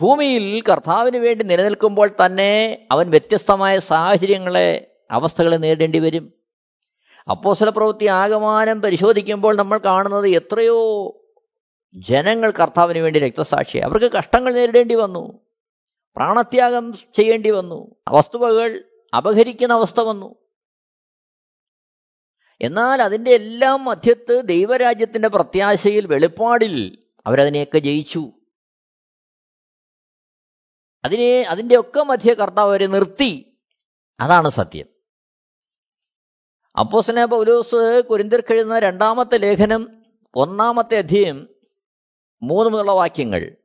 [0.00, 6.32] ഭൂമിയിൽ കർത്താവിന് വേണ്ടി നിലനിൽക്കുമ്പോൾ തന്നെ അവൻ വ്യത്യസ്തമായ സാഹചര്യങ്ങളെ അവസ്ഥകളെ നേരിടേണ്ടി വരും.
[7.30, 10.80] അപ്പോസല പ്രവൃത്തി ആകമാനം പരിശോധിക്കുമ്പോൾ നമ്മൾ കാണുന്നത് എത്രയോ
[11.94, 15.38] ജനങ്ങൾ കർത്താവിന് വേണ്ടി രക്തസാക്ഷി അവർക്ക് കഷ്ടങ്ങൾ നേരിടേണ്ടി വന്നു.
[16.16, 17.94] പ്രാണത്യാഗം ചെയ്യേണ്ടി വന്നു.
[18.08, 18.84] വസ്തുവകൾ
[19.16, 20.47] അപഹരിക്കുന്ന അവസ്ഥ വന്നു.
[22.60, 28.32] എന്നാൽ അതിന്റെ എല്ലാം മധ്യത്ത് ദൈവരാജ്യത്തിന്റെ പ്രത്യാശയിൽ വെളിപ്പാടിൽ അവരതിനെയൊക്കെ ജയിച്ചു.
[31.04, 33.60] അതിനെ അതിന്റെ ഒക്കെ മധ്യ കർത്താവ് അവരെ നിർത്തി.
[34.20, 34.86] അതാണ് സത്യം.
[36.80, 40.02] അപ്പോസന പൗലോസ് കുരിന്തിർക്കെഴുതുന്ന രണ്ടാമത്തെ ലേഖനം
[40.34, 41.48] ഒന്നാമത്തെ അധ്യയം
[42.42, 43.56] മൂന്ന് മുതലുള്ള വാക്യങ്ങൾ.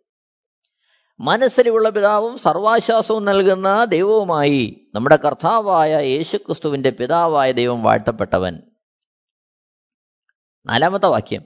[1.20, 8.73] മനസ്സിലുള്ള പിതാവും സർവാശ്വാസവും നൽകുന്ന ദൈവവുമായി നമ്മുടെ കർത്താവായ യേശുക്രിസ്തുവിന്റെ പിതാവായ ദൈവം വാഴ്ത്തപ്പെട്ടവൻ.
[10.66, 11.44] നാലാമത്തെ വാക്യം.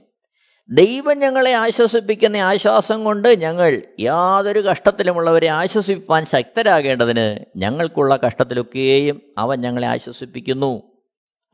[0.68, 10.82] ദൈവം ഞങ്ങളെ ആശ്വസിപ്പിക്കുന്ന ആശ്വാസം കൊണ്ട് ഞങ്ങൾ യാതൊരു കഷ്ടത്തിലുമുള്ളവരെ ആശ്വസിപ്പാൻ ശക്തരാകേണ്ടതിന് ഞങ്ങൾക്കുള്ള കഷ്ടത്തിലൊക്കെയും അവൻ ഞങ്ങളെ ആശ്വസിപ്പിക്കുന്നു.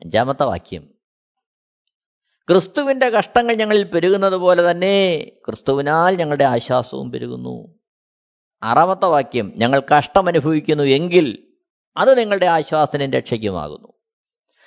[0.01, 0.89] അഞ്ചാമത്തെ വാക്യം.
[2.49, 7.79] ക്രിസ്തുവിന്റെ കഷ്ടങ്ങൾ ഞങ്ങളിൽ പെരുകുന്നത് പോലെ തന്നെ ക്രിസ്തുവിനാൽ ഞങ്ങളുടെ ആശ്വാസവും പെരുകുന്നു.
[8.63, 9.53] ആറാമത്തെ വാക്യം.
[9.57, 11.47] ഞങ്ങൾ കഷ്ടം അനുഭവിക്കുന്നു എങ്കിൽ
[11.97, 13.87] അത് നിങ്ങളുടെ ആശ്വാസത്തിനും രക്ഷയ്ക്കുമാകുന്നു.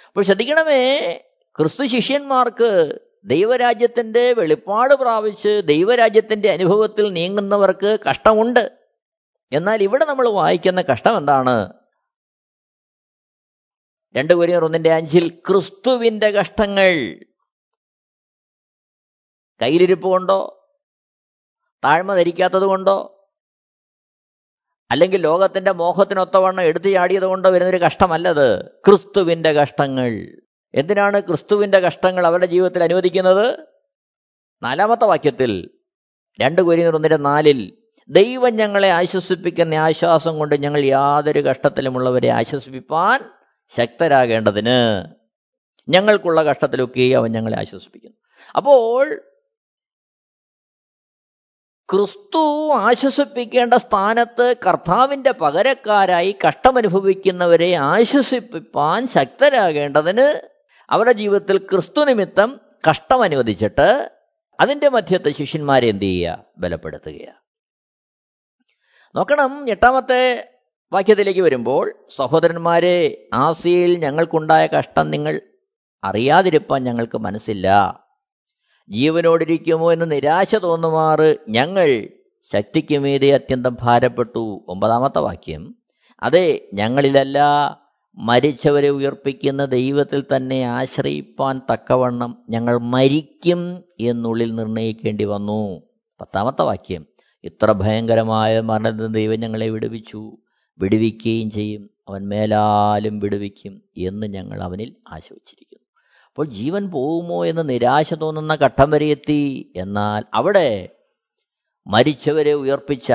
[0.07, 1.21] അപ്പോൾ ശ്രദ്ധിക്കണമേ
[1.59, 8.89] ക്രിസ്തു ശിഷ്യന്മാർക്ക് ദൈവരാജ്യത്തിന്റെ വെളിപ്പാട് പ്രാപിച്ച് ദൈവരാജ്യത്തിന്റെ അനുഭവത്തിൽ നീങ്ങുന്നവർക്ക് കഷ്ടമുണ്ട്.
[9.53, 11.73] എന്നാൽ ഇവിടെ നമ്മൾ വായിക്കുന്ന കഷ്ടം എന്താണ്?
[14.17, 17.25] രണ്ട് കൊരിയർ ഒന്നിന്റെ അഞ്ചിൽ ക്രിസ്തുവിന്റെ കഷ്ടങ്ങൾ.
[19.63, 20.71] കയ്യിലിരിപ്പ് കൊണ്ടോ?
[21.85, 23.29] താഴ്മ ധരിക്കാത്തത് കൊണ്ടോ?
[24.91, 28.69] അല്ലെങ്കിൽ ലോകത്തിന്റെ മോഹത്തിനൊത്തവണ്ണം എടുത്തു ചാടിയത് കൊണ്ടോ വരുന്നൊരു കഷ്ടമല്ലത്?
[28.71, 30.41] ക്രിസ്തുവിന്റെ കഷ്ടങ്ങൾ.
[30.75, 33.59] എന്തിനാണ് ക്രിസ്തുവിന്റെ കഷ്ടങ്ങൾ അവരുടെ ജീവിതത്തിൽ അനുവദിക്കുന്നത്?
[34.63, 35.71] നാലാമത്തെ വാക്യത്തിൽ
[36.41, 37.73] രണ്ട് കൊരിയർ ഒന്നിന്റെ നാലിൽ
[38.09, 43.25] ദൈവം ഞങ്ങളെ ആശ്വസിപ്പിക്കുന്ന ആശ്വാസം കൊണ്ട് ഞങ്ങൾ യാതൊരു കഷ്ടത്തിലുമുള്ളവരെ ആശ്വസിപ്പിപ്പാൻ
[43.77, 45.07] ശക്തരാകേണ്ടതിന്
[45.89, 48.17] ഞങ്ങൾക്കുള്ള കഷ്ടത്തിലൊക്കെ അവൻ ഞങ്ങളെ ആശ്വസിപ്പിക്കുന്നു.
[48.57, 49.23] അപ്പോൾ
[51.89, 60.58] ക്രിസ്തു ആശ്വസിപ്പിക്കേണ്ട സ്ഥാനത്ത് കർത്താവിന്റെ പകരക്കാരായി കഷ്ടമനുഭവിക്കുന്നവരെ ആശ്വസിപ്പിപ്പാൻ ശക്തരാകേണ്ടതിന്
[60.91, 64.11] അവരുടെ ജീവിതത്തിൽ ക്രിസ്തു നിമിത്തം കഷ്ടം അനുവദിച്ചിട്ട്
[64.61, 66.45] അതിന്റെ മധ്യത്തെ ശിഷ്യന്മാരെ എന്ത് ചെയ്യുക?
[66.59, 67.39] ബലപ്പെടുത്തുകയാണ്
[69.17, 70.51] നോക്കണം എട്ടാമത്തെ
[70.93, 75.41] വാക്യത്തിലേക്ക് വരുമ്പോൾ സഹോദരന്മാരെ ആസിയയിൽ ഞങ്ങൾക്കുണ്ടായ കഷ്ടം നിങ്ങൾ
[76.05, 78.01] അറിയാതിരിപ്പാൻ ഞങ്ങൾക്ക് മനസ്സില്ല.
[78.91, 82.09] ജീവനോടിരിക്കുമോ എന്ന് നിരാശ തോന്നുമാർ ഞങ്ങൾ
[82.53, 84.65] ശക്തിക്ക് മീതെ അത്യന്തം ഭാരപ്പെട്ടു.
[84.69, 85.77] ഒമ്പതാമത്തെ വാക്യം.
[86.23, 87.39] അതെ ഞങ്ങളിലല്ല
[88.19, 95.83] മരിച്ചവരെ ഉയർപ്പിക്കുന്ന ദൈവത്തിൽ തന്നെ ആശ്രയിപ്പാൻ തക്കവണ്ണം ഞങ്ങൾ മരിക്കും എന്നുള്ളിൽ നിർണയിക്കേണ്ടി വന്നു.
[96.21, 97.07] പത്താമത്തെ വാക്യം.
[97.45, 100.37] ഇത്ര ഭയങ്കരമായ മരണത്തിൽ ദൈവം ഞങ്ങളെ വിടുവിച്ചു.
[100.79, 101.91] വിടുവിക്കുകയും ചെയ്യും.
[102.09, 105.87] അവൻ മേലാലും വിടുവിക്കും എന്ന് ഞങ്ങൾ അവനിൽ ആശ്വസിച്ചിരിക്കുന്നു
[106.29, 109.73] അപ്പോൾ ജീവൻ പോകുമോ എന്ന് നിരാശ തോന്നുന്ന ഘട്ടം വരെ എത്തി.
[109.77, 110.89] എന്നാൽ അവിടെ
[111.87, 113.13] മരിച്ചവരെ ഉയർപ്പിച്ച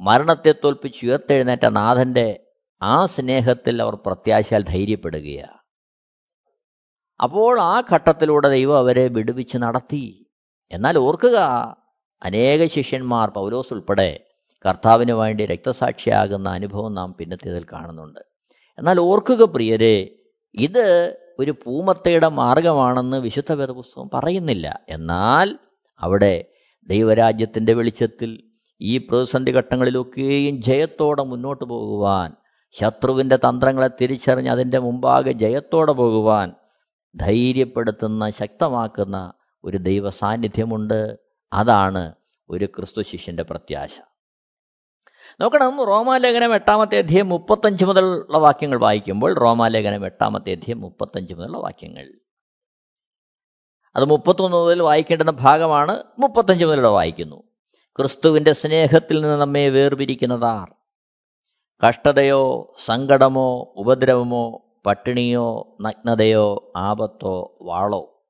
[0.00, 2.40] മരണത്തെ തോൽപ്പിച്ച് ഉയർത്തെഴുന്നേറ്റ നാഥന്റെ
[2.82, 5.58] ആ സ്നേഹത്തിൽ അവർ പ്രത്യാശാൽ ധൈര്യപ്പെടുകയാണ്
[7.20, 10.26] അപ്പോൾ ആ ഘട്ടത്തിലൂടെ ദൈവം അവരെ വിടുവിച്ച് നടത്തി.
[10.70, 11.38] എന്നാൽ ഓർക്കുക
[12.22, 14.20] അനേക ശിഷ്യന്മാർ പൗലോസ് ഉൾപ്പെടെ
[14.64, 18.20] കർത്താവിന് വേണ്ടി രക്തസാക്ഷിയാകുന്ന അനുഭവം നാം പിന്നത്തേതിൽ കാണുന്നുണ്ട്.
[18.78, 20.10] എന്നാൽ ഓർക്കുക പ്രിയരെ
[20.54, 24.80] ഇത് ഒരു പൂമത്തയുടെ മാർഗമാണെന്ന് വിശുദ്ധ വേദപുസ്തകം പറയുന്നില്ല.
[24.88, 25.58] എന്നാൽ
[26.00, 26.44] അവിടെ
[26.88, 28.42] ദൈവരാജ്യത്തിന്റെ വെളിച്ചത്തിൽ
[28.80, 32.37] ഈ പ്രതിസന്ധി ഘട്ടങ്ങളിലൊക്കെയും ജയത്തോടെ മുന്നോട്ട് പോകുവാൻ
[32.70, 36.52] ശത്രുവിന്റെ തന്ത്രങ്ങളെ തിരിച്ചറിഞ്ഞ് അതിന്റെ മുമ്പാകെ ജയത്തോടെ പോകുവാൻ
[37.16, 39.32] ധൈര്യപ്പെടുത്തുന്ന ശക്തമാക്കുന്ന
[39.64, 41.18] ഒരു ദൈവ സാന്നിധ്യമുണ്ട്
[41.52, 42.14] അതാണ്
[42.50, 44.00] ഒരു ക്രിസ്തു ശിഷ്യന്റെ പ്രത്യാശ.
[45.40, 52.12] നോക്കണം റോമാലേഖനം എട്ടാമത്തെ അധ്യയം മുപ്പത്തഞ്ച് മുതലുള്ള വാക്യങ്ങൾ വായിക്കുമ്പോൾ റോമാലേഖനം എട്ടാമത്തെ അധ്യയം മുപ്പത്തഞ്ച് മുതലുള്ള വാക്യങ്ങൾ.
[53.96, 57.42] അത് മുപ്പത്തൊന്ന് മുതൽ വായിക്കേണ്ടുന്ന ഭാഗമാണ് മുപ്പത്തഞ്ച് മുതലുള്ള വായിക്കുന്നു.
[57.98, 60.77] ക്രിസ്തുവിന്റെ സ്നേഹത്തിൽ നിന്ന് നമ്മെ വേർപിരിക്കുന്നതാർ.
[61.86, 68.24] കഷ്ടതയോ സങ്കടമോ ഉപദ്രവമോ പട്ടിണിയോ നഗ്നതയോ ആപത്തോ വാളോ.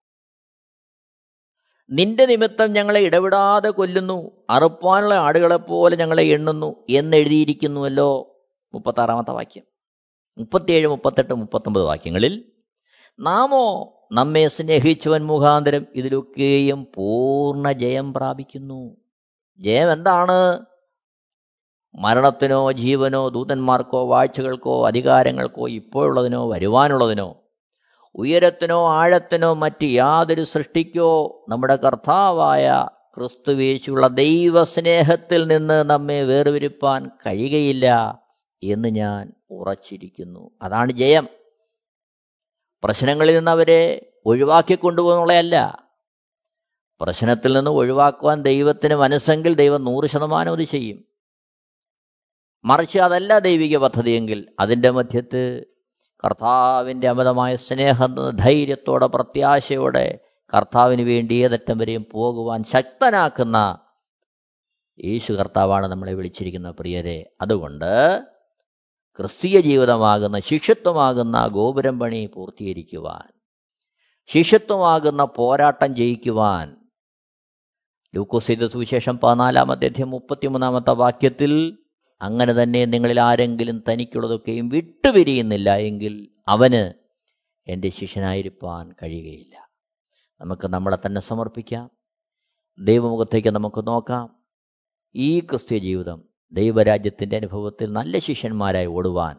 [1.90, 4.30] നിന്റെ നിമിത്തം ഞങ്ങളെ ഇടവിടാതെ കൊല്ലുന്നു.
[4.50, 8.40] അറുപ്പാനുള്ള ആടുകളെപ്പോലെ ഞങ്ങളെ എണ്ണുന്നു എന്നെഴുതിയിരിക്കുന്നുവല്ലോ
[8.74, 9.64] മുപ്പത്താറാമത്തെ വാക്യം.
[10.38, 12.52] മുപ്പത്തിയേഴ് മുപ്പത്തെട്ട് മുപ്പത്തൊമ്പത് വാക്യങ്ങളിൽ
[13.20, 18.96] നാമോ നമ്മെ സ്നേഹിച്ചവൻ മുഖാന്തരം ഇതിലൊക്കെയും പൂർണ ജയം പ്രാപിക്കുന്നു.
[19.58, 20.66] ജയം എന്താണ്?
[21.94, 27.36] മരണത്തിനോ ജീവനോ ദൂതന്മാർക്കോ വാഴ്ചകൾക്കോ അധികാരങ്ങൾക്കോ ഇപ്പോഴുള്ളതിനോ വരുവാനുള്ളതിനോ
[28.14, 38.18] ഉയരത്തിനോ ആഴത്തിനോ മറ്റ് യാതൊരു സൃഷ്ടിക്കോ നമ്മുടെ കർത്താവായ ക്രിസ്തുവേശുള്ള ദൈവസ്നേഹത്തിൽ നിന്ന് നമ്മെ വേർവിരുപ്പാൻ കഴിയുകയില്ല
[38.62, 40.50] എന്ന് ഞാൻ ഉറച്ചിരിക്കുന്നു.
[40.62, 41.28] അതാണ് ജയം.
[42.84, 45.84] പ്രശ്നങ്ങളിൽ നിന്ന് അവരെ ഒഴിവാക്കി കൊണ്ടുപോകുന്നുള്ളതല്ല
[47.00, 51.04] പ്രശ്നത്തിൽ നിന്ന് ഒഴിവാക്കുവാൻ ദൈവത്തിന് മനസ്സെങ്കിൽ ദൈവം നൂറ് ശതമാനം അത് ചെയ്യും.
[52.64, 55.66] മറിച്ച് അതല്ല ദൈവിക പദ്ധതിയെങ്കിൽ അതിന്റെ മധ്യത്ത്
[56.24, 60.18] കർത്താവിന്റെ അമിതമായ സ്നേഹം ധൈര്യത്തോടെ പ്രത്യാശയോടെ
[60.54, 63.78] കർത്താവിന് വേണ്ടി ഏതറ്റം വരെയും പോകുവാൻ ശക്തനാക്കുന്ന
[65.04, 67.36] യേശു കർത്താവാണ് നമ്മളെ വിളിച്ചിരിക്കുന്ന പ്രിയരെ.
[67.40, 68.20] അതുകൊണ്ട്
[69.18, 73.32] ക്രിസ്തീയ ജീവിതമാകുന്ന ശിഷ്യത്വമാകുന്ന ഗോപുരം പണി പൂർത്തീകരിക്കുവാൻ
[74.26, 76.76] ശിഷ്യത്വമാകുന്ന പോരാട്ടം ജയിക്കുവാൻ
[78.14, 81.78] ലൂക്കോസ് ചെയ്ത സുവിശേഷം പതിനാലാമത്തെ അധ്യായം മുപ്പത്തിമൂന്നാമത്തെ വാക്യത്തിൽ
[82.22, 86.92] അങ്ങനെ തന്നെ നിങ്ങളിൽ ആരെങ്കിലും തനിക്കുള്ളതൊക്കെയും വിട്ടുപിരിയുന്നില്ല എങ്കിൽ അവന്
[87.66, 89.68] എന്റെ ശിഷ്യനായിരിക്കാൻ കഴിയുകയില്ല.
[90.40, 91.90] നമുക്ക് നമ്മളെ തന്നെ സമർപ്പിക്കാം.
[92.78, 94.36] ദൈവമുഖത്തേക്ക് നമുക്ക് നോക്കാം.
[95.14, 99.36] ഈ ക്രിസ്ത്യ ജീവിതം ദൈവരാജ്യത്തിന്റെ അനുഭവത്തിൽ നല്ല ശിഷ്യന്മാരായി ഓടുവാൻ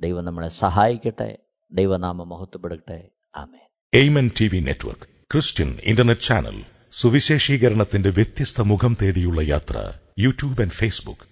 [0.00, 1.38] ദൈവം നമ്മളെ സഹായിക്കട്ടെ.
[1.72, 9.92] ദൈവനാമം മഹത്വപ്പെടട്ടെ ആമേ amen T V network Christian internet channel സുവിശേഷീകരണത്തിന്റെ വ്യത്യസ്ത മുഖം തേടിയുള്ള യാത്ര
[10.18, 11.29] YouTube and Facebook.